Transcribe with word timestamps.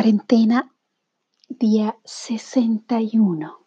Cuarentena, 0.00 0.72
día 1.50 1.98
61. 2.06 3.58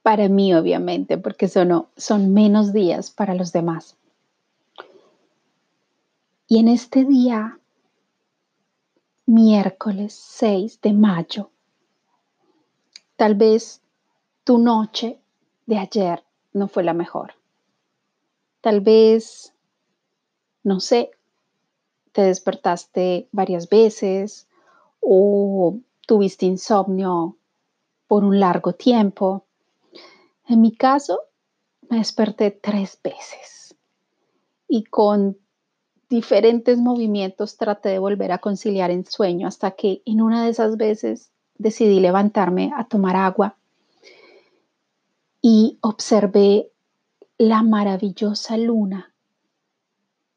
Para 0.00 0.28
mí, 0.28 0.54
obviamente, 0.54 1.18
porque 1.18 1.48
son, 1.48 1.88
son 1.96 2.32
menos 2.32 2.72
días 2.72 3.10
para 3.10 3.34
los 3.34 3.50
demás. 3.50 3.96
Y 6.46 6.60
en 6.60 6.68
este 6.68 7.04
día, 7.04 7.58
miércoles 9.26 10.14
6 10.14 10.80
de 10.82 10.92
mayo, 10.92 11.50
tal 13.16 13.34
vez 13.34 13.82
tu 14.44 14.58
noche 14.58 15.20
de 15.66 15.78
ayer 15.78 16.22
no 16.52 16.68
fue 16.68 16.84
la 16.84 16.94
mejor. 16.94 17.34
Tal 18.60 18.82
vez, 18.82 19.52
no 20.62 20.78
sé, 20.78 21.10
te 22.12 22.22
despertaste 22.22 23.28
varias 23.32 23.68
veces 23.68 24.47
o 25.00 25.78
tuviste 26.06 26.46
insomnio 26.46 27.36
por 28.06 28.24
un 28.24 28.40
largo 28.40 28.72
tiempo. 28.72 29.46
En 30.46 30.60
mi 30.60 30.72
caso, 30.72 31.20
me 31.88 31.98
desperté 31.98 32.50
tres 32.50 32.98
veces 33.02 33.76
y 34.66 34.84
con 34.84 35.38
diferentes 36.08 36.78
movimientos 36.78 37.56
traté 37.56 37.90
de 37.90 37.98
volver 37.98 38.32
a 38.32 38.38
conciliar 38.38 38.90
el 38.90 39.06
sueño 39.06 39.48
hasta 39.48 39.72
que 39.72 40.02
en 40.04 40.20
una 40.20 40.44
de 40.44 40.50
esas 40.50 40.76
veces 40.76 41.32
decidí 41.56 42.00
levantarme 42.00 42.72
a 42.76 42.84
tomar 42.84 43.16
agua 43.16 43.56
y 45.40 45.78
observé 45.82 46.70
la 47.36 47.62
maravillosa 47.62 48.56
luna 48.56 49.14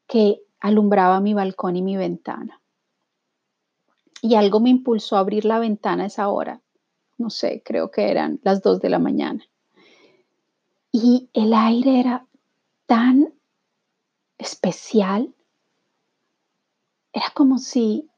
que 0.06 0.42
alumbraba 0.60 1.20
mi 1.20 1.34
balcón 1.34 1.76
y 1.76 1.82
mi 1.82 1.96
ventana 1.96 2.61
y 4.22 4.36
algo 4.36 4.60
me 4.60 4.70
impulsó 4.70 5.16
a 5.16 5.20
abrir 5.20 5.44
la 5.44 5.58
ventana 5.58 6.04
a 6.04 6.06
esa 6.06 6.28
hora. 6.28 6.62
No 7.18 7.28
sé, 7.28 7.60
creo 7.64 7.90
que 7.90 8.08
eran 8.08 8.40
las 8.44 8.62
dos 8.62 8.80
de 8.80 8.88
la 8.88 9.00
mañana. 9.00 9.44
Y 10.92 11.28
el 11.34 11.52
aire 11.52 11.98
era 11.98 12.26
tan 12.86 13.34
especial. 14.38 15.34
Era 17.12 17.26
como 17.34 17.58
si 17.58 18.08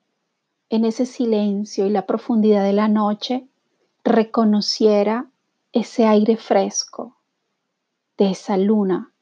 en 0.69 0.85
ese 0.85 1.07
silencio 1.07 1.87
y 1.87 1.91
la 1.91 2.07
profundidad 2.07 2.63
de 2.65 2.75
la 2.75 2.89
noche 2.89 3.49
reconociera 4.05 5.31
ese 5.73 6.07
aire 6.07 6.37
fresco 6.37 7.17
de 8.19 8.31
esa 8.31 8.59
luna, 8.59 9.13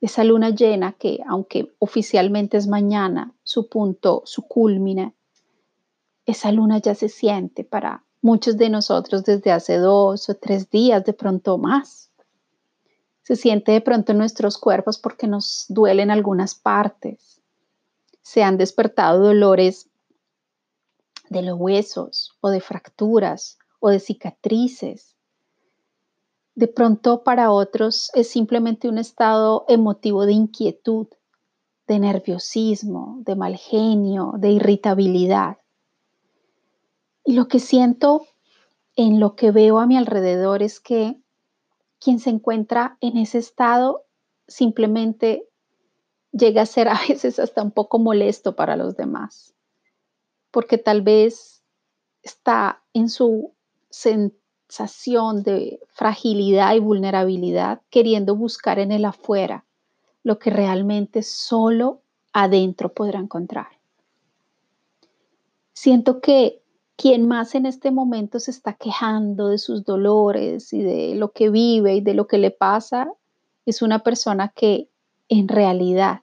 de 0.00 0.08
esa 0.08 0.24
luna 0.24 0.50
llena 0.50 0.92
que, 0.92 1.20
aunque 1.28 1.74
oficialmente 1.78 2.56
es 2.56 2.66
mañana, 2.66 3.32
su 3.44 3.68
punto, 3.68 4.22
su 4.24 4.42
culmine, 4.42 5.14
esa 6.26 6.52
luna 6.52 6.78
ya 6.78 6.94
se 6.94 7.08
siente 7.08 7.64
para 7.64 8.04
muchos 8.22 8.56
de 8.56 8.70
nosotros 8.70 9.24
desde 9.24 9.52
hace 9.52 9.76
dos 9.76 10.28
o 10.28 10.34
tres 10.34 10.70
días, 10.70 11.04
de 11.04 11.12
pronto 11.12 11.58
más. 11.58 12.10
Se 13.22 13.36
siente 13.36 13.72
de 13.72 13.80
pronto 13.80 14.12
en 14.12 14.18
nuestros 14.18 14.58
cuerpos 14.58 14.98
porque 14.98 15.26
nos 15.26 15.66
duelen 15.68 16.10
algunas 16.10 16.54
partes. 16.54 17.40
Se 18.22 18.42
han 18.42 18.56
despertado 18.56 19.22
dolores 19.22 19.88
de 21.28 21.42
los 21.42 21.58
huesos 21.58 22.36
o 22.40 22.50
de 22.50 22.60
fracturas 22.60 23.58
o 23.80 23.90
de 23.90 24.00
cicatrices. 24.00 25.16
De 26.54 26.68
pronto 26.68 27.24
para 27.24 27.50
otros 27.50 28.10
es 28.14 28.28
simplemente 28.28 28.88
un 28.88 28.98
estado 28.98 29.64
emotivo 29.68 30.24
de 30.24 30.32
inquietud, 30.32 31.08
de 31.86 31.98
nerviosismo, 31.98 33.18
de 33.20 33.36
mal 33.36 33.56
genio, 33.56 34.32
de 34.38 34.52
irritabilidad. 34.52 35.58
Y 37.24 37.32
lo 37.32 37.48
que 37.48 37.58
siento 37.58 38.26
en 38.96 39.18
lo 39.18 39.34
que 39.34 39.50
veo 39.50 39.78
a 39.78 39.86
mi 39.86 39.96
alrededor 39.96 40.62
es 40.62 40.80
que 40.80 41.18
quien 41.98 42.18
se 42.18 42.30
encuentra 42.30 42.98
en 43.00 43.16
ese 43.16 43.38
estado 43.38 44.04
simplemente 44.46 45.48
llega 46.32 46.62
a 46.62 46.66
ser 46.66 46.88
a 46.90 47.00
veces 47.08 47.38
hasta 47.38 47.62
un 47.62 47.70
poco 47.70 47.98
molesto 47.98 48.54
para 48.54 48.76
los 48.76 48.96
demás, 48.96 49.54
porque 50.50 50.78
tal 50.78 51.02
vez 51.02 51.62
está 52.22 52.82
en 52.92 53.08
su 53.08 53.52
sensación 53.90 55.42
de 55.42 55.80
fragilidad 55.88 56.74
y 56.74 56.80
vulnerabilidad 56.80 57.80
queriendo 57.90 58.34
buscar 58.34 58.78
en 58.78 58.92
el 58.92 59.04
afuera 59.04 59.64
lo 60.22 60.38
que 60.38 60.50
realmente 60.50 61.22
solo 61.22 62.00
adentro 62.32 62.92
podrá 62.92 63.20
encontrar. 63.20 63.78
Siento 65.74 66.20
que 66.20 66.63
quien 66.96 67.26
más 67.26 67.54
en 67.54 67.66
este 67.66 67.90
momento 67.90 68.38
se 68.38 68.50
está 68.50 68.74
quejando 68.74 69.48
de 69.48 69.58
sus 69.58 69.84
dolores 69.84 70.72
y 70.72 70.82
de 70.82 71.14
lo 71.14 71.32
que 71.32 71.50
vive 71.50 71.96
y 71.96 72.00
de 72.00 72.14
lo 72.14 72.26
que 72.26 72.38
le 72.38 72.50
pasa, 72.50 73.08
es 73.66 73.82
una 73.82 74.00
persona 74.00 74.52
que 74.54 74.88
en 75.28 75.48
realidad 75.48 76.20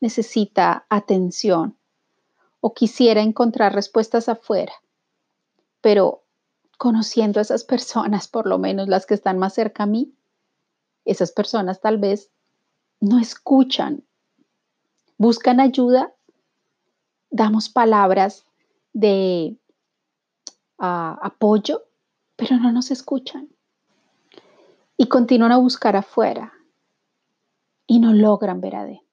necesita 0.00 0.86
atención 0.88 1.76
o 2.60 2.72
quisiera 2.72 3.20
encontrar 3.20 3.74
respuestas 3.74 4.28
afuera. 4.28 4.72
Pero 5.80 6.22
conociendo 6.78 7.38
a 7.38 7.42
esas 7.42 7.64
personas, 7.64 8.28
por 8.28 8.46
lo 8.46 8.58
menos 8.58 8.88
las 8.88 9.06
que 9.06 9.14
están 9.14 9.38
más 9.38 9.54
cerca 9.54 9.84
a 9.84 9.86
mí, 9.86 10.12
esas 11.04 11.32
personas 11.32 11.80
tal 11.80 11.98
vez 11.98 12.30
no 13.00 13.18
escuchan, 13.18 14.04
buscan 15.18 15.60
ayuda, 15.60 16.12
damos 17.30 17.68
palabras 17.68 18.46
de 18.92 19.56
apoyo, 20.78 21.84
pero 22.36 22.56
no 22.56 22.72
nos 22.72 22.90
escuchan. 22.90 23.48
Y 24.96 25.08
continúan 25.08 25.52
a 25.52 25.58
buscar 25.58 25.96
afuera 25.96 26.52
y 27.86 27.98
no 27.98 28.12
logran 28.12 28.60
ver 28.60 28.76
adentro. 28.76 29.06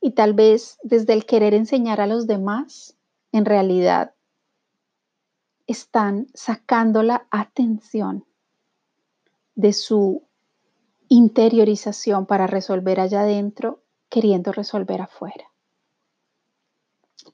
Y 0.00 0.12
tal 0.12 0.34
vez 0.34 0.78
desde 0.82 1.12
el 1.12 1.26
querer 1.26 1.54
enseñar 1.54 2.00
a 2.00 2.06
los 2.06 2.26
demás, 2.26 2.96
en 3.32 3.44
realidad 3.44 4.14
están 5.66 6.26
sacando 6.34 7.02
la 7.02 7.26
atención 7.30 8.24
de 9.54 9.72
su 9.72 10.24
interiorización 11.08 12.26
para 12.26 12.46
resolver 12.46 12.98
allá 12.98 13.22
adentro, 13.22 13.82
queriendo 14.08 14.52
resolver 14.52 15.02
afuera. 15.02 15.50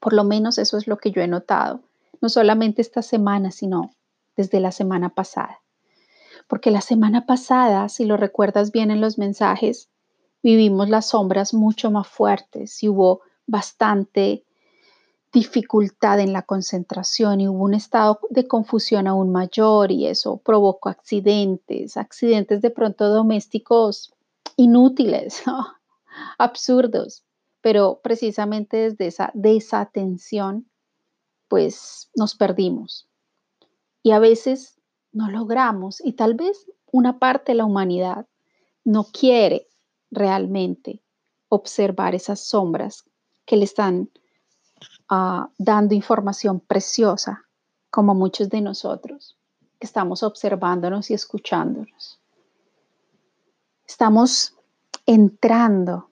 Por 0.00 0.12
lo 0.12 0.24
menos 0.24 0.58
eso 0.58 0.76
es 0.76 0.86
lo 0.86 0.98
que 0.98 1.12
yo 1.12 1.22
he 1.22 1.28
notado 1.28 1.82
no 2.20 2.28
solamente 2.28 2.82
esta 2.82 3.02
semana, 3.02 3.50
sino 3.50 3.92
desde 4.36 4.60
la 4.60 4.72
semana 4.72 5.10
pasada. 5.10 5.60
Porque 6.48 6.70
la 6.70 6.80
semana 6.80 7.26
pasada, 7.26 7.88
si 7.88 8.04
lo 8.04 8.16
recuerdas 8.16 8.70
bien 8.70 8.90
en 8.90 9.00
los 9.00 9.18
mensajes, 9.18 9.88
vivimos 10.42 10.88
las 10.88 11.06
sombras 11.06 11.54
mucho 11.54 11.90
más 11.90 12.06
fuertes 12.06 12.82
y 12.82 12.88
hubo 12.88 13.22
bastante 13.46 14.44
dificultad 15.32 16.20
en 16.20 16.32
la 16.32 16.42
concentración 16.42 17.40
y 17.40 17.48
hubo 17.48 17.64
un 17.64 17.74
estado 17.74 18.20
de 18.30 18.46
confusión 18.46 19.06
aún 19.06 19.32
mayor 19.32 19.92
y 19.92 20.06
eso 20.06 20.38
provocó 20.38 20.88
accidentes, 20.88 21.96
accidentes 21.96 22.62
de 22.62 22.70
pronto 22.70 23.08
domésticos 23.08 24.14
inútiles, 24.56 25.42
absurdos, 26.38 27.24
pero 27.60 28.00
precisamente 28.02 28.76
desde 28.76 29.08
esa 29.08 29.30
desatención 29.34 30.66
pues 31.48 32.10
nos 32.14 32.34
perdimos. 32.34 33.08
Y 34.02 34.12
a 34.12 34.18
veces 34.18 34.78
no 35.12 35.30
logramos 35.30 36.00
y 36.04 36.12
tal 36.12 36.34
vez 36.34 36.66
una 36.92 37.18
parte 37.18 37.52
de 37.52 37.56
la 37.56 37.64
humanidad 37.64 38.26
no 38.84 39.04
quiere 39.04 39.68
realmente 40.10 41.02
observar 41.48 42.14
esas 42.14 42.40
sombras 42.40 43.04
que 43.44 43.56
le 43.56 43.64
están 43.64 44.10
ah, 45.08 45.50
dando 45.58 45.94
información 45.94 46.60
preciosa, 46.60 47.44
como 47.90 48.14
muchos 48.14 48.48
de 48.50 48.60
nosotros, 48.60 49.36
que 49.78 49.86
estamos 49.86 50.22
observándonos 50.22 51.10
y 51.10 51.14
escuchándonos. 51.14 52.20
Estamos 53.86 54.54
entrando 55.06 56.10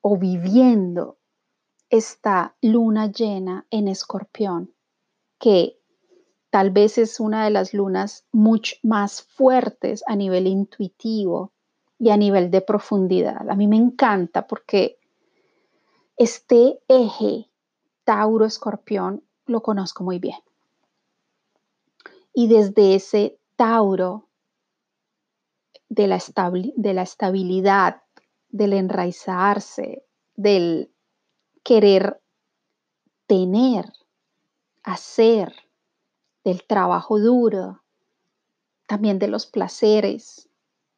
o 0.00 0.16
viviendo 0.16 1.17
esta 1.90 2.54
luna 2.60 3.10
llena 3.10 3.66
en 3.70 3.88
escorpión, 3.88 4.74
que 5.38 5.78
tal 6.50 6.70
vez 6.70 6.98
es 6.98 7.20
una 7.20 7.44
de 7.44 7.50
las 7.50 7.74
lunas 7.74 8.26
mucho 8.32 8.76
más 8.82 9.22
fuertes 9.22 10.02
a 10.06 10.16
nivel 10.16 10.46
intuitivo 10.46 11.52
y 11.98 12.10
a 12.10 12.16
nivel 12.16 12.50
de 12.50 12.60
profundidad. 12.60 13.48
A 13.48 13.54
mí 13.54 13.66
me 13.66 13.76
encanta 13.76 14.46
porque 14.46 14.98
este 16.16 16.80
eje 16.88 17.50
Tauro-Escorpión 18.04 19.22
lo 19.46 19.62
conozco 19.62 20.04
muy 20.04 20.18
bien. 20.18 20.38
Y 22.32 22.48
desde 22.48 22.94
ese 22.94 23.38
Tauro 23.56 24.28
de 25.88 26.06
la, 26.06 26.22
de 26.76 26.94
la 26.94 27.02
estabilidad, 27.02 28.02
del 28.50 28.72
enraizarse, 28.72 30.04
del 30.36 30.90
querer 31.68 32.18
tener, 33.26 33.92
hacer, 34.82 35.54
del 36.42 36.64
trabajo 36.64 37.18
duro, 37.18 37.82
también 38.86 39.18
de 39.18 39.28
los 39.28 39.44
placeres, 39.44 40.48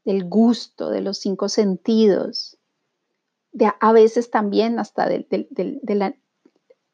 del 0.05 0.29
gusto, 0.29 0.91
de 0.91 1.01
los 1.01 1.19
cinco 1.19 1.49
sentidos, 1.49 2.57
de 3.51 3.73
a 3.81 3.93
veces 3.93 4.31
también 4.31 4.79
hasta 4.79 5.09
de, 5.09 5.27
la, 5.89 6.15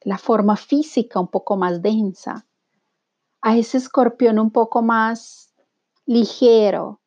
la 0.01 0.17
forma 0.17 0.57
física 0.57 1.21
un 1.21 1.29
poco 1.29 1.59
más 1.59 1.83
densa, 1.83 2.47
a 3.43 3.59
ese 3.59 3.77
escorpión 3.77 4.39
un 4.39 4.53
poco 4.53 4.81
más 4.81 5.53
ligero, 6.07 7.03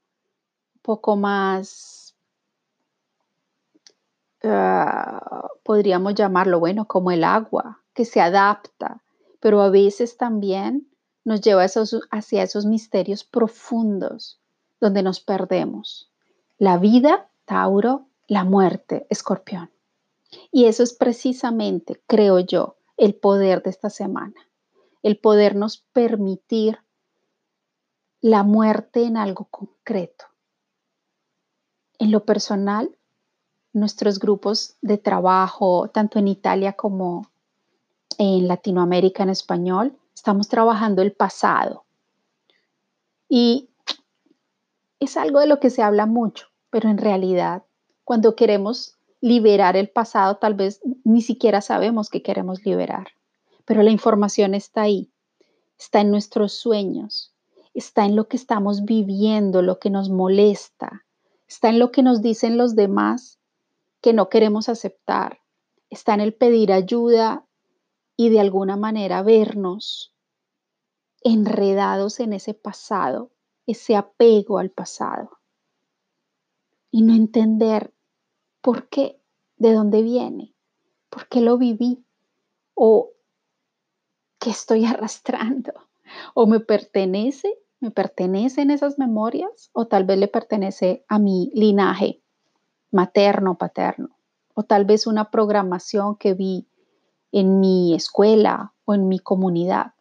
un 0.75 0.81
poco 0.83 1.15
más, 1.15 1.98
ah, 4.43 5.49
podríamos 5.63 6.15
llamarlo, 6.15 6.59
bueno, 6.59 6.85
como 6.85 7.11
el 7.11 7.23
agua, 7.23 7.81
que 7.93 8.05
se 8.05 8.21
adapta, 8.21 9.01
pero 9.39 9.61
a 9.61 9.69
veces 9.69 10.17
también 10.17 10.87
nos 11.23 11.41
lleva 11.41 11.65
hacia 12.11 12.43
esos 12.43 12.65
misterios 12.65 13.23
profundos 13.23 14.39
donde 14.79 15.03
nos 15.03 15.19
perdemos. 15.19 16.11
La 16.57 16.77
vida, 16.77 17.29
Tauro, 17.45 18.07
la 18.27 18.43
muerte, 18.43 19.05
Escorpión. 19.09 19.69
Y 20.51 20.65
eso 20.65 20.83
es 20.83 20.93
precisamente, 20.93 22.01
creo 22.07 22.39
yo, 22.39 22.77
el 22.97 23.15
poder 23.15 23.63
de 23.63 23.69
esta 23.69 23.89
semana. 23.89 24.35
El 25.01 25.17
podernos 25.17 25.85
permitir 25.93 26.79
la 28.21 28.43
muerte 28.43 29.03
en 29.03 29.17
algo 29.17 29.45
concreto. 29.45 30.25
En 31.97 32.11
lo 32.11 32.25
personal, 32.25 32.95
nuestros 33.79 34.19
grupos 34.19 34.75
de 34.81 34.97
trabajo, 34.97 35.89
tanto 35.89 36.19
en 36.19 36.27
Italia 36.27 36.73
como 36.73 37.29
en 38.17 38.47
Latinoamérica 38.47 39.23
en 39.23 39.29
español, 39.29 39.97
estamos 40.13 40.49
trabajando 40.49 41.01
el 41.01 41.13
pasado. 41.13 41.85
Y 43.29 43.69
es 44.99 45.15
algo 45.17 45.39
de 45.39 45.47
lo 45.47 45.59
que 45.59 45.69
se 45.69 45.81
habla 45.81 46.05
mucho, 46.05 46.47
pero 46.69 46.89
en 46.89 46.97
realidad, 46.97 47.63
cuando 48.03 48.35
queremos 48.35 48.97
liberar 49.21 49.75
el 49.77 49.89
pasado, 49.89 50.37
tal 50.37 50.53
vez 50.53 50.81
ni 51.03 51.21
siquiera 51.21 51.61
sabemos 51.61 52.09
que 52.09 52.21
queremos 52.21 52.65
liberar, 52.65 53.07
pero 53.65 53.83
la 53.83 53.91
información 53.91 54.55
está 54.55 54.81
ahí, 54.81 55.09
está 55.77 56.01
en 56.01 56.11
nuestros 56.11 56.53
sueños, 56.53 57.33
está 57.73 58.05
en 58.05 58.15
lo 58.15 58.27
que 58.27 58.37
estamos 58.37 58.83
viviendo, 58.83 59.61
lo 59.61 59.79
que 59.79 59.89
nos 59.89 60.09
molesta, 60.09 61.05
está 61.47 61.69
en 61.69 61.79
lo 61.79 61.91
que 61.91 62.03
nos 62.03 62.21
dicen 62.21 62.57
los 62.57 62.75
demás 62.75 63.38
que 64.01 64.13
no 64.13 64.29
queremos 64.29 64.69
aceptar, 64.69 65.41
está 65.89 66.13
en 66.13 66.21
el 66.21 66.33
pedir 66.33 66.71
ayuda 66.71 67.45
y 68.15 68.29
de 68.29 68.39
alguna 68.39 68.77
manera 68.77 69.21
vernos 69.21 70.15
enredados 71.21 72.19
en 72.19 72.33
ese 72.33 72.53
pasado, 72.53 73.31
ese 73.65 73.95
apego 73.95 74.57
al 74.57 74.71
pasado 74.71 75.39
y 76.91 77.01
no 77.01 77.13
entender 77.13 77.93
por 78.61 78.89
qué, 78.89 79.21
de 79.57 79.73
dónde 79.73 80.01
viene, 80.01 80.55
por 81.09 81.27
qué 81.27 81.41
lo 81.41 81.57
viví 81.57 82.05
o 82.73 83.11
qué 84.39 84.49
estoy 84.49 84.85
arrastrando. 84.85 85.73
O 86.33 86.47
me 86.47 86.59
pertenece 86.59 87.59
¿Me 87.81 87.91
pertenecen 87.91 88.71
esas 88.71 88.99
memorias 88.99 89.69
o 89.71 89.87
tal 89.87 90.03
vez 90.03 90.17
le 90.17 90.27
pertenece 90.27 91.05
a 91.07 91.17
mi 91.17 91.49
linaje 91.53 92.21
materno, 92.91 93.57
paterno? 93.57 94.17
O 94.53 94.63
tal 94.63 94.85
vez 94.85 95.07
una 95.07 95.31
programación 95.31 96.15
que 96.15 96.33
vi 96.33 96.67
en 97.31 97.59
mi 97.59 97.93
escuela 97.95 98.73
o 98.85 98.93
en 98.93 99.07
mi 99.07 99.19
comunidad. 99.19 99.93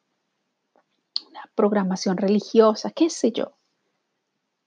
Una 1.29 1.50
programación 1.55 2.17
religiosa, 2.17 2.90
qué 2.90 3.11
sé 3.11 3.32
yo. 3.32 3.52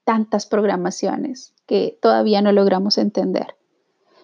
Tantas 0.04 0.46
programaciones 0.46 1.54
que 1.66 1.98
todavía 2.00 2.42
no 2.42 2.52
logramos 2.52 2.98
entender. 2.98 3.56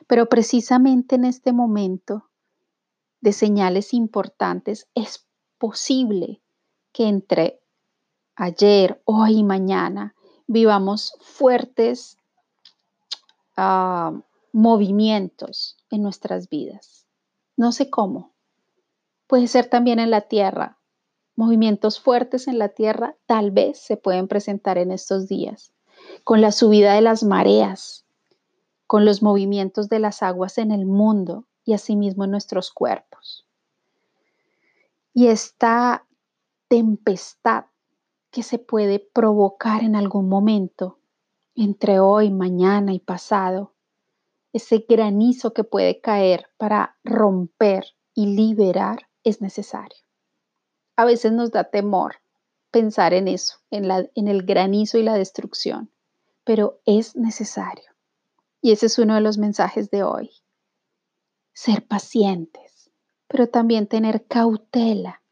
Pero 0.07 0.29
precisamente 0.29 1.17
en 1.17 1.25
este 1.25 1.53
momento 1.53 2.29
de 3.21 3.33
señales 3.33 3.93
importantes 3.95 4.89
es 4.95 5.27
posible 5.59 6.41
que 6.93 7.09
entre 7.09 7.61
ayer, 8.37 9.03
hoy 9.05 9.39
y 9.39 9.45
mañana 9.45 10.15
vivamos 10.47 11.15
fuertes 11.21 12.18
ah, 13.59 14.13
movimientos 14.53 15.77
en 15.91 16.03
nuestras 16.03 16.49
vidas. 16.49 17.07
No 17.57 17.73
sé 17.73 17.91
cómo. 17.91 18.33
Puede 19.27 19.49
ser 19.49 19.67
también 19.67 19.99
en 19.99 20.11
la 20.11 20.23
tierra. 20.23 20.79
Movimientos 21.37 22.01
fuertes 22.01 22.49
en 22.49 22.59
la 22.59 22.71
tierra 22.71 23.17
tal 23.27 23.51
vez 23.51 23.79
se 23.79 23.97
pueden 23.97 24.29
presentar 24.29 24.79
en 24.79 24.91
estos 24.91 25.29
días, 25.29 25.73
con 26.25 26.41
la 26.41 26.53
subida 26.53 26.95
de 26.95 27.01
las 27.01 27.23
mareas, 27.25 28.05
con 28.87 29.05
los 29.05 29.23
movimientos 29.23 29.89
de 29.89 29.99
las 29.99 30.23
aguas 30.23 30.57
en 30.59 30.73
el 30.73 30.87
mundo 30.87 31.45
y 31.65 31.75
asimismo 31.75 32.25
en 32.25 32.31
nuestros 32.31 32.71
cuerpos. 32.71 33.47
Y 35.13 35.27
esta 35.27 36.07
tempestad 36.69 37.65
que 38.31 38.43
se 38.43 38.59
puede 38.59 38.99
provocar 38.99 39.83
en 39.83 39.97
algún 39.97 40.29
momento 40.29 40.98
entre 41.59 41.99
hoy, 41.99 42.31
mañana 42.31 42.93
y 42.93 43.01
pasado, 43.01 43.75
ese 44.53 44.87
granizo 44.89 45.53
que 45.53 45.65
puede 45.65 46.01
caer 46.01 46.47
para 46.57 46.97
romper 47.05 47.85
y 48.15 48.27
liberar 48.27 49.09
es 49.25 49.41
necesario. 49.41 49.99
A 50.97 51.05
veces 51.05 51.33
nos 51.33 51.51
da 51.51 51.65
temor 51.65 52.17
pensar 52.71 53.13
en 53.13 53.29
eso, 53.29 53.59
en, 53.71 53.91
en 54.15 54.29
el 54.29 54.45
granizo 54.45 54.99
y 54.99 55.03
la 55.03 55.15
destrucción, 55.15 55.91
pero 56.45 56.81
es 56.87 57.17
necesario. 57.17 57.91
Y 58.61 58.73
ese 58.73 58.87
es 58.87 58.99
uno 58.99 59.15
de 59.15 59.21
los 59.21 59.39
mensajes 59.39 59.91
de 59.91 60.03
hoy. 60.03 60.31
Ser 61.53 61.87
pacientes, 61.87 62.91
pero 63.27 63.49
también 63.49 63.87
tener 63.87 64.27
cautela, 64.27 65.23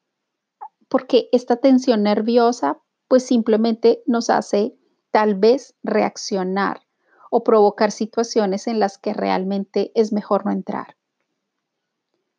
porque 0.89 1.29
esta 1.33 1.57
tensión 1.57 2.03
nerviosa 2.03 2.81
pues 3.09 3.25
simplemente 3.25 4.03
nos 4.07 4.31
hace 4.31 4.77
tal 5.17 5.35
vez 5.35 5.75
reaccionar 5.83 6.83
o 7.31 7.43
provocar 7.43 7.91
situaciones 7.91 8.67
en 8.67 8.79
las 8.79 8.99
que 8.99 9.15
realmente 9.15 9.91
es 9.95 10.13
mejor 10.13 10.45
no 10.45 10.53
entrar. 10.53 10.99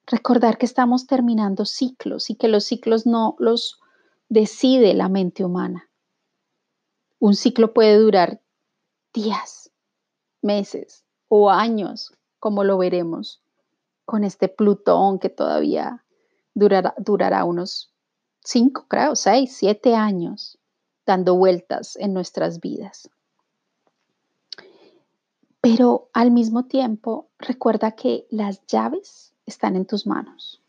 Recordar 0.06 0.60
que 0.60 0.68
estamos 0.68 1.08
terminando 1.08 1.66
ciclos 1.66 2.30
y 2.30 2.36
que 2.36 2.48
los 2.48 2.66
ciclos 2.66 3.08
no 3.08 3.36
los 3.40 3.80
decide 4.30 4.94
la 4.94 5.10
mente 5.10 5.44
humana. 5.44 5.90
Un 7.18 7.34
ciclo 7.34 7.74
puede 7.74 7.98
durar 7.98 8.42
días, 9.12 9.72
meses 10.44 11.04
o 11.30 11.50
años, 11.50 12.14
como 12.38 12.64
lo 12.64 12.78
veremos 12.78 13.42
con 14.06 14.24
este 14.24 14.50
Plutón 14.50 15.18
que 15.18 15.30
todavía 15.30 16.06
durará, 16.54 17.44
unos 17.44 17.92
cinco, 18.44 18.86
creo, 18.88 19.16
seis, 19.16 19.58
siete 19.58 19.96
años 19.96 20.57
dando 21.08 21.36
vueltas 21.36 21.96
en 21.96 22.14
nuestras 22.14 22.60
vidas. 22.60 23.10
Pero 25.62 26.10
al 26.14 26.30
mismo 26.30 26.66
tiempo, 26.66 27.30
recuerda 27.40 27.94
que 27.94 28.28
las 28.30 28.64
llaves 28.68 29.34
están 29.48 29.76
en 29.76 29.86
tus 29.86 30.06
manos. 30.06 30.62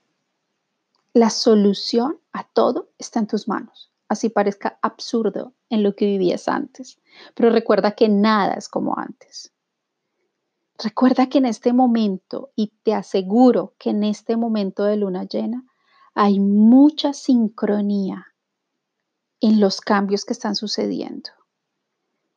La 1.12 1.28
solución 1.28 2.18
a 2.33 2.45
todo 2.45 2.88
está 2.99 3.18
en 3.18 3.26
tus 3.26 3.49
manos. 3.49 3.90
Así 4.09 4.30
parezca 4.30 4.78
absurdo 4.80 5.52
en 5.68 5.83
lo 5.83 5.95
que 5.95 6.07
vivías 6.07 6.49
antes. 6.49 6.99
Pero 7.35 7.50
recuerda 7.50 7.92
que 7.92 8.09
nada 8.09 8.54
es 8.54 8.68
como 8.68 8.97
antes. 8.97 9.52
Recuerda 10.83 11.28
que 11.28 11.38
en 11.38 11.47
este 11.47 11.73
momento, 11.73 12.50
y 12.54 12.73
te 12.85 12.95
aseguro 12.95 13.75
que 13.78 13.90
en 13.90 14.04
este 14.04 14.37
momento 14.37 14.85
de 14.85 14.97
luna 14.97 15.25
llena, 15.25 15.64
hay 16.14 16.38
mucha 16.38 17.12
sincronía 17.12 18.27
en 19.40 19.61
los 19.61 19.80
cambios 19.80 20.25
que 20.25 20.33
están 20.33 20.54
sucediendo. 20.57 21.30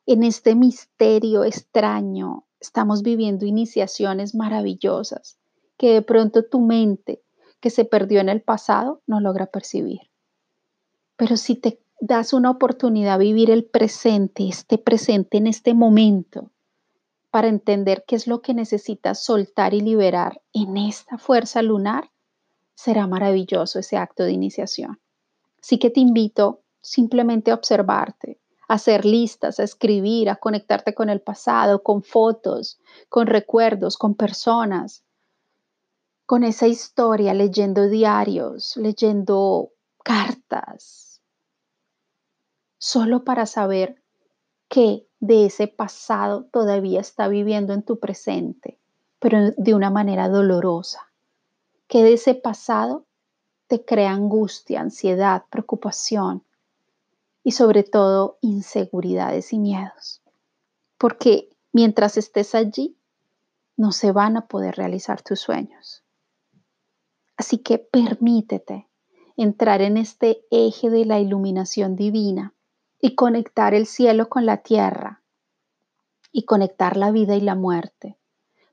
En 0.06 0.22
este 0.22 0.54
misterio 0.54 1.44
extraño 1.44 2.46
estamos 2.60 3.02
viviendo 3.02 3.46
iniciaciones 3.46 4.34
maravillosas 4.34 5.38
que 5.76 5.94
de 5.94 6.02
pronto 6.02 6.44
tu 6.44 6.60
mente, 6.60 7.22
que 7.60 7.70
se 7.70 7.84
perdió 7.84 8.20
en 8.20 8.28
el 8.28 8.42
pasado, 8.42 9.02
no 9.06 9.20
logra 9.20 9.46
percibir. 9.46 10.00
Pero 11.16 11.36
si 11.36 11.56
te 11.56 11.80
das 12.00 12.32
una 12.32 12.50
oportunidad 12.50 13.14
a 13.14 13.18
vivir 13.18 13.50
el 13.50 13.64
presente, 13.64 14.48
este 14.48 14.78
presente 14.78 15.38
en 15.38 15.46
este 15.46 15.74
momento, 15.74 16.50
para 17.30 17.48
entender 17.48 18.04
qué 18.06 18.16
es 18.16 18.26
lo 18.26 18.42
que 18.42 18.54
necesitas 18.54 19.24
soltar 19.24 19.72
y 19.72 19.80
liberar 19.80 20.42
en 20.52 20.76
esta 20.76 21.16
fuerza 21.16 21.62
lunar, 21.62 22.10
será 22.74 23.06
maravilloso 23.06 23.78
ese 23.78 23.96
acto 23.96 24.24
de 24.24 24.32
iniciación. 24.32 25.00
Así 25.60 25.78
que 25.78 25.90
te 25.90 26.00
invito 26.00 26.62
simplemente 26.82 27.52
observarte, 27.52 28.38
hacer 28.68 29.04
listas, 29.04 29.58
escribir, 29.60 30.28
a 30.28 30.36
conectarte 30.36 30.94
con 30.94 31.08
el 31.08 31.20
pasado, 31.20 31.82
con 31.82 32.02
fotos, 32.02 32.80
con 33.08 33.26
recuerdos, 33.26 33.96
con 33.96 34.14
personas, 34.14 35.04
con 36.26 36.44
esa 36.44 36.66
historia, 36.66 37.32
leyendo 37.34 37.88
diarios, 37.88 38.76
leyendo 38.76 39.70
cartas, 40.02 41.20
solo 42.78 43.24
para 43.24 43.46
saber 43.46 44.02
que 44.68 45.06
de 45.20 45.46
ese 45.46 45.68
pasado 45.68 46.44
todavía 46.44 47.00
está 47.00 47.28
viviendo 47.28 47.74
en 47.74 47.82
tu 47.82 48.00
presente, 48.00 48.78
pero 49.20 49.52
de 49.56 49.74
una 49.74 49.90
manera 49.90 50.28
dolorosa, 50.28 51.12
que 51.86 52.02
de 52.02 52.14
ese 52.14 52.34
pasado 52.34 53.04
te 53.68 53.84
crea 53.84 54.12
angustia, 54.12 54.80
ansiedad, 54.80 55.44
preocupación 55.50 56.42
y 57.44 57.52
sobre 57.52 57.82
todo 57.82 58.38
inseguridades 58.40 59.52
y 59.52 59.58
miedos. 59.58 60.22
Porque 60.98 61.50
mientras 61.72 62.16
estés 62.16 62.54
allí, 62.54 62.96
no 63.76 63.92
se 63.92 64.12
van 64.12 64.36
a 64.36 64.46
poder 64.46 64.76
realizar 64.76 65.22
tus 65.22 65.40
sueños. 65.40 66.04
Así 67.36 67.58
que 67.58 67.78
permítete 67.78 68.88
entrar 69.36 69.82
en 69.82 69.96
este 69.96 70.44
eje 70.50 70.90
de 70.90 71.04
la 71.04 71.18
iluminación 71.18 71.96
divina 71.96 72.54
y 73.00 73.14
conectar 73.14 73.74
el 73.74 73.86
cielo 73.86 74.28
con 74.28 74.46
la 74.46 74.58
tierra 74.58 75.22
y 76.30 76.44
conectar 76.44 76.96
la 76.96 77.10
vida 77.10 77.34
y 77.34 77.40
la 77.40 77.54
muerte 77.54 78.16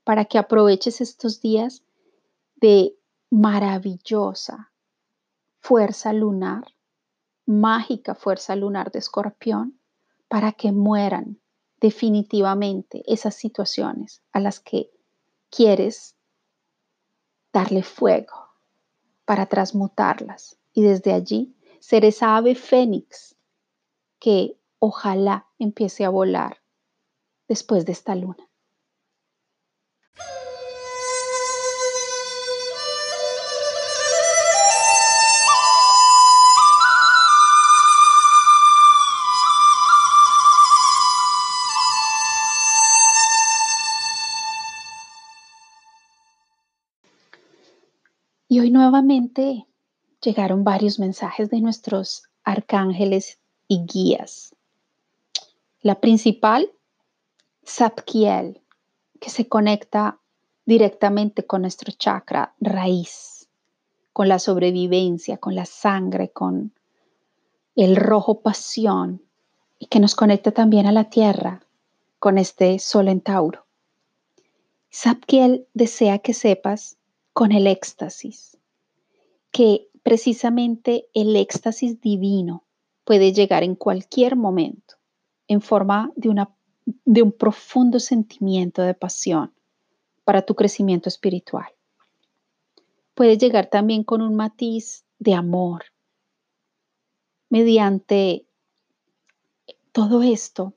para 0.03 0.25
que 0.25 0.38
aproveches 0.38 1.01
estos 1.01 1.41
días 1.41 1.83
de 2.55 2.95
maravillosa 3.29 4.71
fuerza 5.59 6.13
lunar, 6.13 6.73
mágica 7.50 8.13
fuerza 8.13 8.56
lunar 8.56 8.91
de 8.91 9.00
escorpión, 9.00 9.79
para 10.27 10.51
que 10.51 10.72
mueran 10.72 11.39
definitivamente 11.82 13.03
esas 13.08 13.34
situaciones 13.34 14.22
a 14.32 14.39
las 14.39 14.60
que 14.60 14.91
quieres 15.50 16.15
darle 17.51 17.82
fuego 17.82 18.50
para 19.25 19.48
transmutarlas 19.48 20.60
y 20.74 20.84
desde 20.84 21.12
allí 21.12 21.56
ser 21.79 22.06
esa 22.06 22.38
ave 22.38 22.53
fénix 22.53 23.36
que 24.20 24.60
ojalá 24.77 25.48
empiece 25.58 26.06
a 26.06 26.10
volar 26.10 26.62
después 27.48 27.84
de 27.86 27.94
esta 27.94 28.13
luna. 28.13 28.49
Hoy 48.59 48.71
nuevamente 48.71 49.65
llegaron 50.21 50.65
varios 50.65 50.99
mensajes 50.99 51.49
de 51.49 51.61
nuestros 51.61 52.23
arcángeles 52.43 53.39
y 53.69 53.85
guías. 53.85 54.53
La 55.81 56.01
principal, 56.01 56.69
Satkiel, 57.63 58.59
que 59.21 59.29
se 59.29 59.47
conecta 59.47 60.19
directamente 60.65 61.45
con 61.45 61.61
nuestro 61.61 61.93
chakra 61.93 62.53
raíz, 62.59 63.47
con 64.11 64.27
la 64.27 64.39
sobrevivencia, 64.39 65.37
con 65.37 65.55
la 65.55 65.65
sangre, 65.65 66.31
con 66.31 66.73
el 67.77 67.95
rojo 67.95 68.41
pasión 68.41 69.21
y 69.77 69.85
que 69.85 70.01
nos 70.01 70.15
conecta 70.15 70.51
también 70.51 70.85
a 70.85 70.91
la 70.91 71.05
tierra 71.05 71.61
con 72.19 72.37
este 72.37 72.77
sol 72.79 73.07
en 73.07 73.21
Tauro. 73.21 73.65
Satkiel 74.89 75.65
desea 75.73 76.19
que 76.19 76.33
sepas 76.33 76.99
con 77.39 77.53
el 77.53 77.67
éxtasis, 77.67 78.58
que 79.50 79.88
precisamente 80.03 81.08
el 81.13 81.38
éxtasis 81.38 82.01
divino 82.01 82.65
puede 83.05 83.31
llegar 83.31 83.63
en 83.63 83.75
cualquier 83.75 84.36
momento 84.36 84.96
en 85.48 85.62
forma 85.62 86.12
de, 86.17 87.22
un 87.22 87.31
profundo 87.31 88.01
sentimiento 88.01 88.81
de 88.81 88.93
pasión 88.93 89.53
para 90.25 90.41
tu 90.41 90.53
crecimiento 90.53 91.08
espiritual. 91.08 91.69
Puede 93.13 93.38
llegar 93.38 93.67
también 93.67 94.03
con 94.03 94.22
un 94.22 94.36
matiz 94.36 95.05
de 95.17 95.34
amor. 95.34 95.86
Mediante 97.50 98.48
todo 99.93 100.24
esto, 100.24 100.74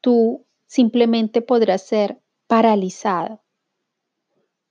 tú 0.00 0.46
simplemente 0.64 1.42
podrás 1.42 1.86
ser 1.86 2.22
paralizado 2.46 3.41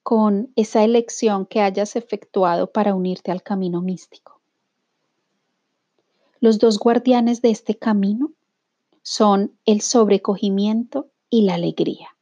con 0.03 0.51
esa 0.55 0.84
elección 0.84 1.46
que 1.46 1.62
hayas 1.62 1.96
efectuado 1.96 2.72
para 2.72 2.96
unirte 2.96 3.31
al 3.31 3.43
camino 3.43 3.81
místico. 3.81 4.41
Los 6.39 6.58
dos 6.58 6.79
guardianes 6.79 7.41
de 7.41 7.51
este 7.51 7.77
camino 7.77 8.31
son 9.03 9.58
el 9.65 9.81
sobrecogimiento 9.81 11.10
y 11.29 11.43
la 11.43 11.55
alegría, 11.55 12.17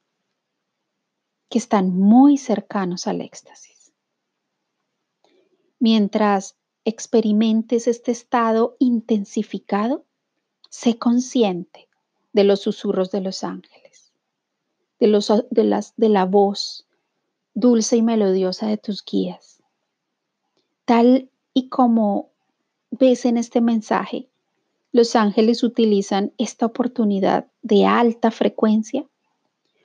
que 1.50 1.57
están 1.57 1.98
muy 1.98 2.38
cercanos 2.38 3.07
al 3.07 3.21
éxtasis. 3.21 3.93
Mientras 5.79 6.57
experimentes 6.83 7.88
este 7.88 8.12
estado 8.12 8.75
intensificado, 8.79 10.03
sé 10.69 10.98
consciente 10.98 11.88
de 12.33 12.43
los 12.43 12.62
susurros 12.62 13.12
de 13.12 13.21
los 13.21 13.43
ángeles, 13.43 14.12
de, 15.00 15.07
los, 15.07 15.31
de, 15.50 15.63
las, 15.63 15.93
de 15.95 16.09
la 16.09 16.25
voz 16.25 16.88
dulce 17.53 17.98
y 17.98 18.01
melodiosa 18.01 18.68
de 18.68 18.77
tus 18.77 19.03
guías. 19.03 19.62
Tal 20.86 21.29
y 21.53 21.70
como 21.70 22.29
ves 22.91 23.25
en 23.25 23.38
este 23.38 23.62
mensaje, 23.62 24.29
los 24.91 25.15
ángeles 25.15 25.63
utilizan 25.63 26.34
esta 26.38 26.65
oportunidad 26.65 27.48
de 27.62 27.86
alta 27.86 28.32
frecuencia 28.32 29.06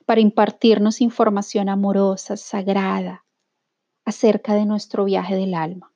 para 0.05 0.21
impartirnos 0.21 1.01
información 1.01 1.69
amorosa, 1.69 2.37
sagrada, 2.37 3.25
acerca 4.03 4.53
de 4.53 4.65
nuestro 4.65 5.05
viaje 5.05 5.35
del 5.35 5.53
alma. 5.53 5.91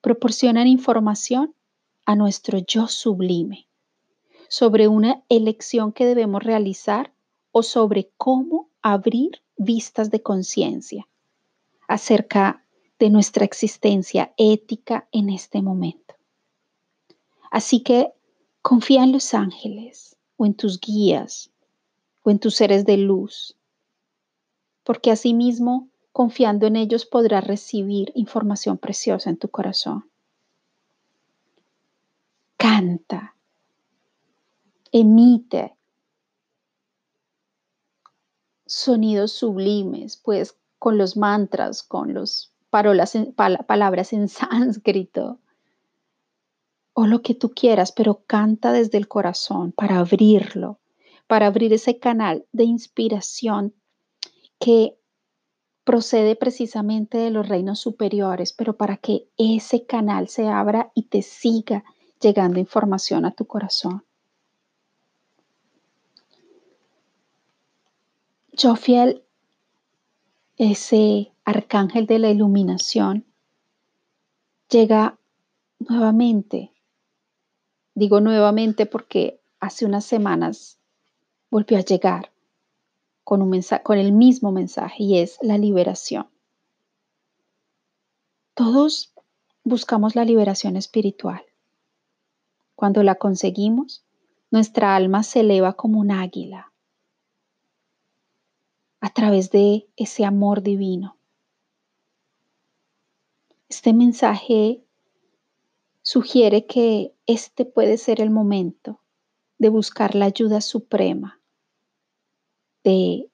Proporcionan 0.00 0.66
información 0.66 1.54
a 2.04 2.16
nuestro 2.16 2.58
yo 2.58 2.88
sublime 2.88 3.68
sobre 4.48 4.88
una 4.88 5.22
elección 5.28 5.92
que 5.92 6.04
debemos 6.04 6.42
realizar 6.42 7.12
o 7.52 7.62
sobre 7.62 8.10
cómo 8.16 8.68
abrir 8.82 9.41
vistas 9.56 10.10
de 10.10 10.22
conciencia 10.22 11.08
acerca 11.88 12.64
de 12.98 13.10
nuestra 13.10 13.44
existencia 13.44 14.32
ética 14.36 15.08
en 15.12 15.30
este 15.30 15.60
momento. 15.60 16.14
Así 17.50 17.82
que 17.82 18.12
confía 18.62 19.02
en 19.02 19.12
los 19.12 19.34
ángeles 19.34 20.16
o 20.36 20.46
en 20.46 20.54
tus 20.54 20.80
guías 20.80 21.50
o 22.22 22.30
en 22.30 22.38
tus 22.38 22.54
seres 22.54 22.84
de 22.84 22.96
luz, 22.96 23.56
porque 24.84 25.10
asimismo, 25.10 25.88
confiando 26.12 26.66
en 26.66 26.76
ellos, 26.76 27.04
podrás 27.04 27.46
recibir 27.46 28.12
información 28.14 28.78
preciosa 28.78 29.30
en 29.30 29.36
tu 29.36 29.48
corazón. 29.48 30.08
Canta, 32.56 33.36
emite 34.92 35.76
sonidos 38.72 39.32
sublimes, 39.32 40.16
pues 40.16 40.56
con 40.78 40.96
los 40.96 41.16
mantras, 41.16 41.82
con 41.82 42.14
las 42.14 42.52
palabras 42.70 44.12
en 44.12 44.28
sánscrito 44.28 45.40
o 46.94 47.06
lo 47.06 47.20
que 47.22 47.34
tú 47.34 47.50
quieras, 47.50 47.92
pero 47.92 48.24
canta 48.26 48.72
desde 48.72 48.96
el 48.96 49.08
corazón 49.08 49.72
para 49.72 49.98
abrirlo, 49.98 50.80
para 51.26 51.46
abrir 51.46 51.72
ese 51.72 51.98
canal 51.98 52.46
de 52.52 52.64
inspiración 52.64 53.74
que 54.58 54.98
procede 55.84 56.34
precisamente 56.34 57.18
de 57.18 57.30
los 57.30 57.48
reinos 57.48 57.78
superiores, 57.78 58.54
pero 58.54 58.76
para 58.76 58.96
que 58.96 59.28
ese 59.36 59.84
canal 59.84 60.28
se 60.28 60.48
abra 60.48 60.92
y 60.94 61.08
te 61.08 61.20
siga 61.20 61.84
llegando 62.20 62.58
información 62.58 63.26
a 63.26 63.32
tu 63.32 63.46
corazón. 63.46 64.04
Jofiel, 68.62 69.24
ese 70.56 71.32
arcángel 71.44 72.06
de 72.06 72.20
la 72.20 72.30
iluminación, 72.30 73.26
llega 74.70 75.18
nuevamente. 75.80 76.70
Digo 77.96 78.20
nuevamente 78.20 78.86
porque 78.86 79.40
hace 79.58 79.84
unas 79.84 80.04
semanas 80.04 80.78
volvió 81.50 81.76
a 81.76 81.80
llegar 81.80 82.30
con, 83.24 83.50
con 83.82 83.98
el 83.98 84.12
mismo 84.12 84.52
mensaje 84.52 85.02
y 85.02 85.18
es 85.18 85.38
la 85.42 85.58
liberación. 85.58 86.28
Todos 88.54 89.12
buscamos 89.64 90.14
la 90.14 90.24
liberación 90.24 90.76
espiritual. 90.76 91.42
Cuando 92.76 93.02
la 93.02 93.16
conseguimos, 93.16 94.04
nuestra 94.52 94.94
alma 94.94 95.24
se 95.24 95.40
eleva 95.40 95.72
como 95.72 95.98
un 95.98 96.12
águila 96.12 96.71
a 99.02 99.10
través 99.10 99.50
de 99.50 99.88
ese 99.96 100.24
amor 100.24 100.62
divino. 100.62 101.16
Este 103.68 103.92
mensaje 103.92 104.80
sugiere 106.02 106.66
que 106.66 107.12
este 107.26 107.64
puede 107.64 107.98
ser 107.98 108.20
el 108.20 108.30
momento 108.30 109.00
de 109.58 109.70
buscar 109.70 110.14
la 110.14 110.26
ayuda 110.26 110.60
suprema 110.60 111.40
de 112.84 113.28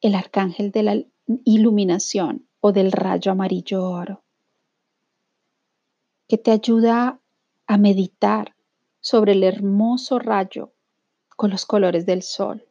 el 0.00 0.14
arcángel 0.14 0.70
de 0.70 0.82
la 0.84 1.02
iluminación 1.44 2.46
o 2.60 2.70
del 2.70 2.92
rayo 2.92 3.32
amarillo 3.32 3.90
oro, 3.90 4.22
que 6.28 6.38
te 6.38 6.52
ayuda 6.52 7.20
a 7.66 7.76
meditar 7.76 8.54
sobre 9.00 9.32
el 9.32 9.42
hermoso 9.42 10.20
rayo 10.20 10.72
con 11.34 11.50
los 11.50 11.66
colores 11.66 12.06
del 12.06 12.22
sol 12.22 12.67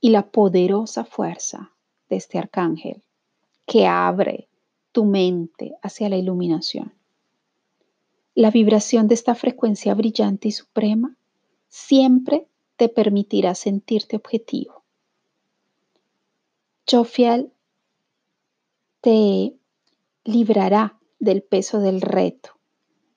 y 0.00 0.10
la 0.10 0.30
poderosa 0.30 1.04
fuerza 1.04 1.72
de 2.08 2.16
este 2.16 2.38
arcángel 2.38 3.02
que 3.66 3.86
abre 3.86 4.48
tu 4.92 5.04
mente 5.04 5.74
hacia 5.82 6.08
la 6.08 6.16
iluminación. 6.16 6.94
La 8.34 8.50
vibración 8.50 9.08
de 9.08 9.14
esta 9.14 9.34
frecuencia 9.34 9.94
brillante 9.94 10.48
y 10.48 10.52
suprema 10.52 11.16
siempre 11.68 12.48
te 12.76 12.88
permitirá 12.88 13.54
sentirte 13.54 14.16
objetivo. 14.16 14.84
Jofiel 16.90 17.52
te 19.00 19.54
librará 20.24 20.98
del 21.18 21.42
peso 21.42 21.80
del 21.80 22.00
reto 22.00 22.58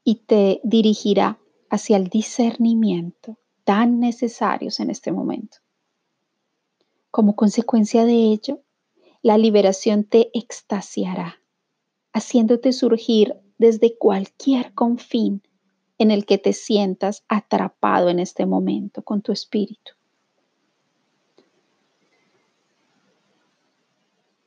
y 0.04 0.16
te 0.16 0.60
dirigirá 0.64 1.40
hacia 1.70 1.98
el 1.98 2.08
discernimiento 2.08 3.38
tan 3.64 4.00
necesarios 4.00 4.80
en 4.80 4.90
este 4.90 5.12
momento. 5.12 5.61
Como 7.12 7.36
consecuencia 7.36 8.06
de 8.06 8.14
ello, 8.14 8.62
la 9.22 9.38
liberación 9.38 10.06
te 10.06 10.32
extasiará, 10.34 11.42
haciéndote 12.14 12.72
surgir 12.74 13.36
desde 13.58 13.98
cualquier 13.98 14.74
confín 14.74 15.44
en 15.98 16.10
el 16.10 16.26
que 16.26 16.38
te 16.38 16.54
sientas 16.54 17.24
atrapado 17.28 18.10
en 18.10 18.20
este 18.20 18.46
momento 18.46 19.04
con 19.04 19.22
tu 19.22 19.32
espíritu. 19.32 19.92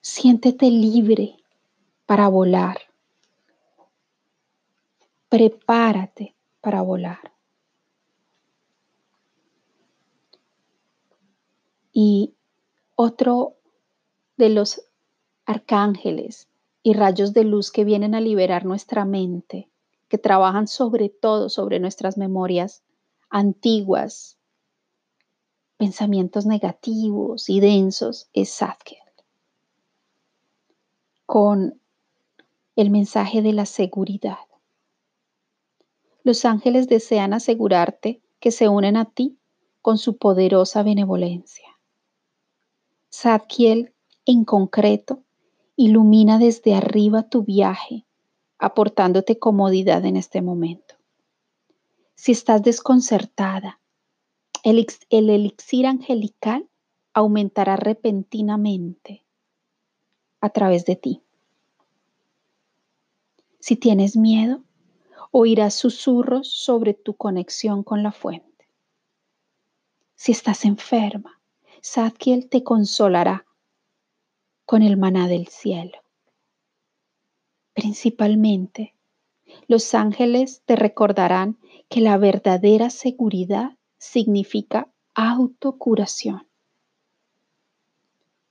Siéntete 0.01 0.71
libre 0.71 1.37
para 2.07 2.29
volar. 2.29 2.79
Prepárate 5.29 6.35
para 6.61 6.83
volar. 6.83 7.33
Y 11.93 12.35
otro 12.97 13.57
de 14.37 14.49
los 14.49 14.83
arcángeles 15.47 16.49
y 16.83 16.93
rayos 16.93 17.33
de 17.33 17.45
luz 17.45 17.71
que 17.71 17.85
vienen 17.85 18.15
a 18.15 18.21
liberar 18.21 18.65
nuestra 18.65 19.05
mente, 19.05 19.69
que 20.09 20.19
trabajan 20.19 20.69
sobre 20.69 21.09
todo 21.09 21.49
sobre 21.49 21.81
nuestras 21.81 22.17
memorias 22.17 22.83
antiguas, 23.31 24.39
pensamientos 25.77 26.47
negativos 26.47 27.49
y 27.49 27.61
densos, 27.61 28.29
es 28.33 28.57
Zadkiel. 28.57 29.01
Con 31.27 31.81
el 32.77 32.91
mensaje 32.91 33.41
de 33.41 33.53
la 33.53 33.67
seguridad. 33.67 34.39
Los 36.23 36.45
ángeles 36.45 36.89
desean 36.89 37.33
asegurarte 37.33 38.21
que 38.41 38.51
se 38.51 38.69
unen 38.69 38.97
a 38.97 39.07
ti 39.07 39.39
con 39.81 39.99
su 39.99 40.17
poderosa 40.17 40.83
benevolencia. 40.83 41.74
Zadkiel 43.17 43.95
en 44.27 44.45
concreto 44.45 45.23
ilumina 45.77 46.39
desde 46.39 46.75
arriba 46.75 47.23
tu 47.23 47.45
viaje, 47.45 48.05
aportándote 48.59 49.39
comodidad 49.39 50.05
en 50.05 50.17
este 50.17 50.43
momento. 50.43 50.97
Si 52.17 52.33
estás 52.33 52.65
desconcertada, 52.65 53.81
el, 54.65 54.85
el 55.11 55.31
elixir 55.31 55.87
angelical 55.87 56.69
aumentará 57.13 57.77
repentinamente 57.77 59.25
a 60.41 60.51
través 60.51 60.85
de 60.85 60.97
ti. 60.97 61.23
Si 63.61 63.77
tienes 63.77 64.17
miedo, 64.17 64.65
oirás 65.31 65.75
susurros 65.75 66.51
sobre 66.51 66.95
tu 66.95 67.15
conexión 67.15 67.85
con 67.85 68.03
la 68.03 68.11
fuente. 68.11 68.69
Si 70.17 70.33
estás 70.33 70.65
enferma, 70.65 71.41
Zadkiel 71.85 72.49
te 72.49 72.65
consolará 72.65 73.45
con 74.65 74.83
el 74.83 74.97
maná 74.97 75.29
del 75.29 75.49
cielo. 75.49 75.99
Principalmente, 77.75 78.95
los 79.67 79.95
ángeles 79.95 80.63
te 80.65 80.77
recordarán 80.77 81.59
que 81.91 82.01
la 82.01 82.17
verdadera 82.17 82.89
seguridad 82.89 83.77
significa 83.99 84.89
autocuración, 85.13 86.49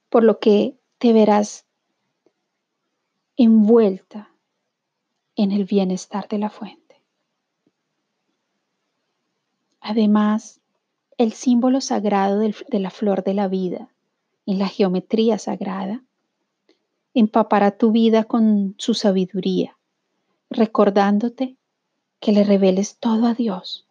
por 0.10 0.24
lo 0.24 0.40
que 0.40 0.78
te 1.00 1.12
verás 1.12 1.66
envuelta 3.36 4.32
en 5.36 5.52
el 5.52 5.66
bienestar 5.66 6.28
de 6.28 6.38
la 6.38 6.52
fuente. 6.52 7.02
Además, 9.82 10.62
el 11.18 11.34
símbolo 11.34 11.82
sagrado 11.82 12.40
de 12.40 12.80
la 12.80 12.90
flor 12.90 13.24
de 13.24 13.34
la 13.34 13.48
vida 13.48 13.90
en 14.46 14.60
la 14.60 14.68
geometría 14.68 15.38
sagrada, 15.38 16.04
empapará 17.14 17.78
tu 17.78 17.92
vida 17.92 18.24
con 18.24 18.76
su 18.78 18.94
sabiduría, 18.94 19.78
recordándote 20.50 21.56
que 22.20 22.32
le 22.32 22.44
reveles 22.44 22.98
todo 22.98 23.28
a 23.28 23.34
Dios, 23.34 23.88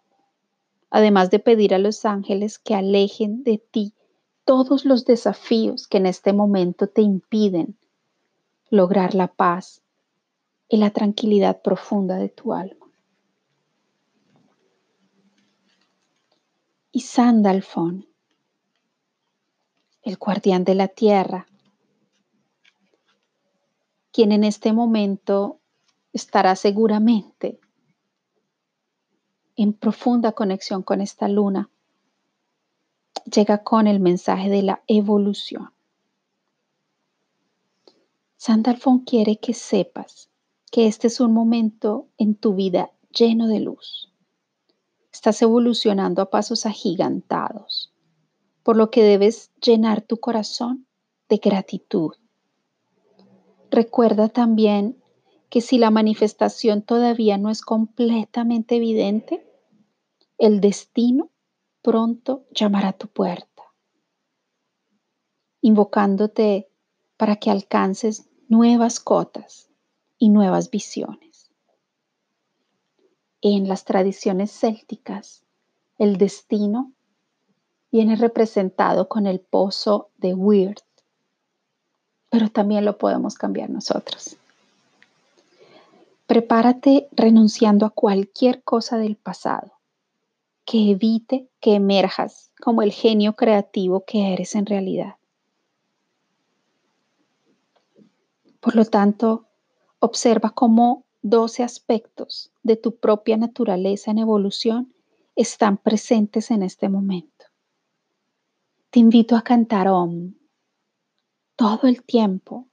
además 0.90 1.30
de 1.30 1.38
pedir 1.38 1.74
a 1.74 1.78
los 1.78 2.04
ángeles 2.04 2.58
que 2.58 2.74
alejen 2.74 3.44
de 3.44 3.58
ti 3.58 3.94
todos 4.44 4.85
los 4.85 5.04
desafíos 5.04 5.87
que 5.87 5.98
en 5.98 6.06
este 6.06 6.32
momento 6.32 6.88
te 6.88 7.02
impiden 7.02 7.76
lograr 8.70 9.14
la 9.14 9.28
paz 9.28 9.82
y 10.68 10.78
la 10.78 10.90
tranquilidad 10.90 11.62
profunda 11.62 12.16
de 12.16 12.28
tu 12.28 12.52
alma. 12.52 12.81
Y 16.92 17.00
Sandalfon 17.00 18.07
el 20.02 20.16
guardián 20.16 20.64
de 20.64 20.74
la 20.74 20.88
tierra, 20.88 21.46
quien 24.11 24.33
en 24.33 24.44
este 24.44 24.72
momento 24.72 25.61
estará 26.12 26.57
seguramente 26.57 27.61
en 29.57 29.72
profunda 29.72 30.33
conexión 30.33 30.83
con 30.83 31.00
esta 31.00 31.28
luna, 31.28 31.70
llega 33.24 33.62
con 33.62 33.87
el 33.87 34.00
mensaje 34.00 34.50
de 34.50 34.62
la 34.62 34.83
evolución. 34.88 35.72
Sandalfon 38.37 39.05
quiere 39.05 39.38
que 39.38 39.55
sepas 39.55 40.31
que 40.70 40.88
este 40.88 41.07
es 41.07 41.20
un 41.20 41.33
momento 41.33 42.09
en 42.18 42.35
tu 42.35 42.55
vida 42.55 42.90
lleno 43.12 43.46
de 43.46 43.61
luz. 43.61 44.12
Estás 45.12 45.42
evolucionando 45.42 46.22
a 46.22 46.31
pasos 46.31 46.66
agigantados 46.66 47.92
por 48.62 48.77
lo 48.77 48.90
que 48.90 49.03
debes 49.03 49.53
llenar 49.61 50.03
tu 50.03 50.18
corazón 50.18 50.87
de 51.29 51.38
gratitud. 51.38 52.12
Recuerda 53.70 54.29
también 54.29 55.03
que 55.48 55.61
si 55.61 55.79
la 55.79 55.90
manifestación 55.90 56.83
todavía 56.83 57.38
no 57.38 57.51
es 57.51 57.62
completamente 57.62 58.77
evidente, 58.77 59.46
el 60.38 60.61
destino 60.61 61.31
pronto 61.83 62.44
llamará 62.55 62.88
a 62.88 62.92
tu 62.92 63.09
puerta, 63.09 63.62
invocándote 65.61 66.68
para 67.16 67.37
que 67.37 67.51
alcances 67.51 68.29
nuevas 68.48 69.01
cotas 69.01 69.68
y 70.18 70.29
nuevas 70.29 70.70
visiones. 70.70 71.21
En 73.44 73.66
las 73.66 73.85
tradiciones 73.85 74.52
célticas, 74.52 75.42
el 75.98 76.16
destino 76.16 76.92
viene 77.90 78.14
representado 78.14 79.09
con 79.09 79.26
el 79.26 79.40
pozo 79.40 80.11
de 80.16 80.33
Weird, 80.33 80.81
pero 82.31 82.48
también 82.48 82.85
lo 82.85 82.98
podemos 82.98 83.35
cambiar 83.35 83.68
nosotros. 83.68 84.37
Prepárate 86.26 87.09
renunciando 87.11 87.85
a 87.85 87.90
cualquier 87.90 88.62
cosa 88.62 88.96
del 88.96 89.16
pasado 89.16 89.72
que 90.64 90.92
evite 90.92 91.48
que 91.59 91.74
emerjas 91.74 92.52
como 92.61 92.83
el 92.83 92.92
genio 92.92 93.35
creativo 93.35 94.05
que 94.05 94.33
eres 94.33 94.55
en 94.55 94.66
realidad. 94.66 95.16
Por 98.61 98.76
lo 98.76 98.85
tanto, 98.85 99.46
observa 99.98 100.50
cómo 100.50 101.05
12 101.22 101.62
aspectos 101.62 102.52
de 102.62 102.76
tu 102.76 102.96
propia 102.96 103.37
naturaleza 103.37 104.11
en 104.11 104.18
evolución 104.18 104.92
están 105.37 105.78
presentes 105.78 106.50
en 106.50 106.62
este 106.62 106.88
momento. 106.88 107.46
Te 108.90 108.98
invito 108.98 109.37
a 109.37 109.42
cantar 109.42 109.88
Om 109.88 110.35
todo 111.56 111.87
el 111.87 112.02
tiempo 112.02 112.66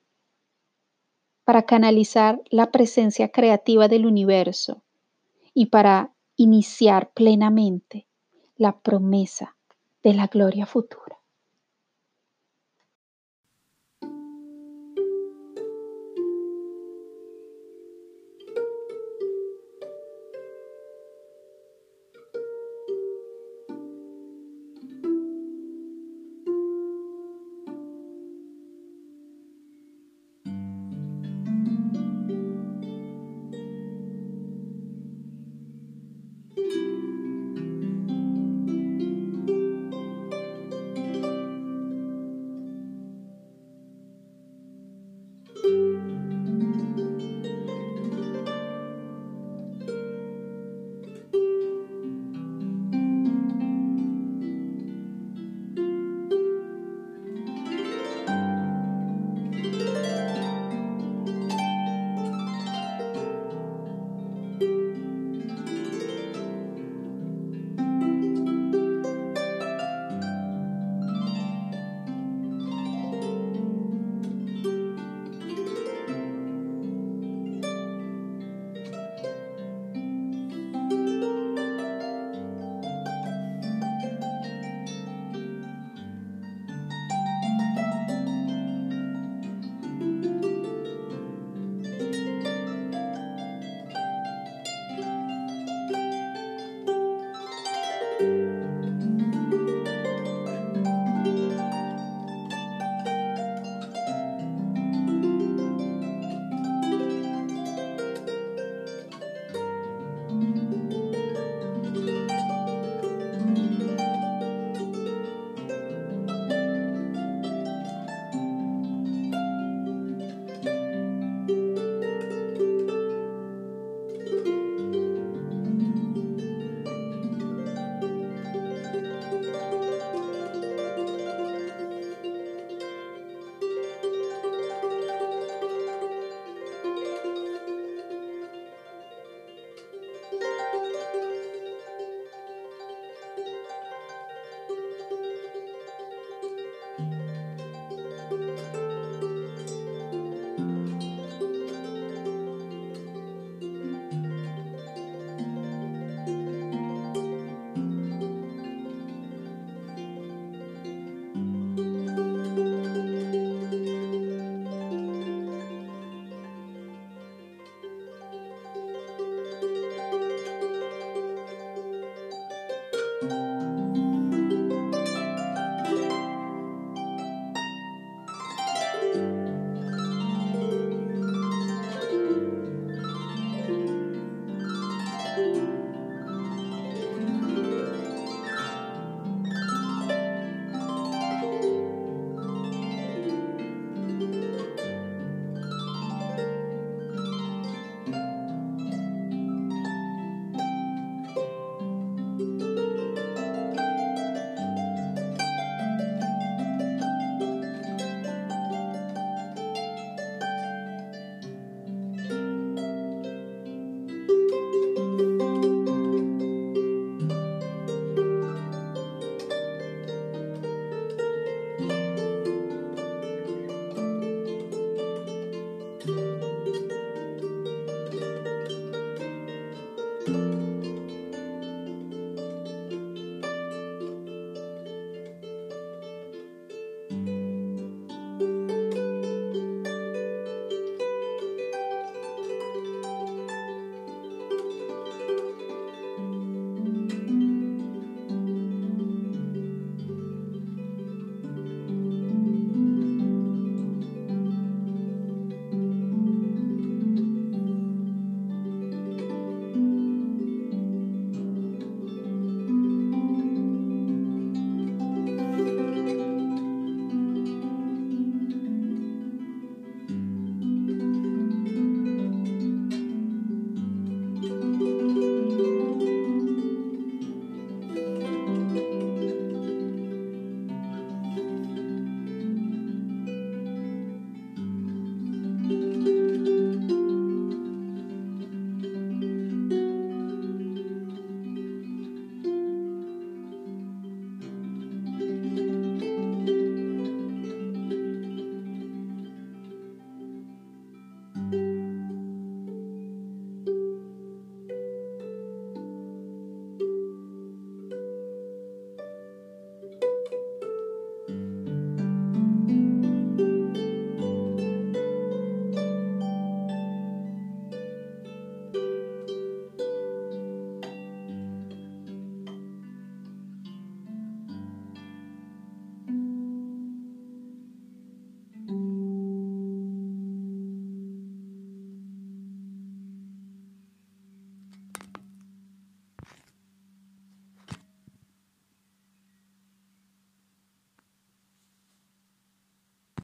para 1.43 1.63
canalizar 1.63 2.41
la 2.49 2.71
presencia 2.71 3.29
creativa 3.29 3.87
del 3.87 4.05
universo 4.05 4.83
y 5.53 5.67
para 5.67 6.13
iniciar 6.35 7.11
plenamente 7.13 8.07
la 8.55 8.79
promesa 8.79 9.55
de 10.03 10.13
la 10.13 10.27
gloria 10.27 10.65
futura. 10.65 11.18